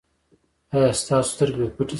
ایا 0.75 0.91
ستاسو 1.01 1.29
سترګې 1.33 1.57
به 1.59 1.69
پټې 1.75 1.87
شي؟ 1.87 1.89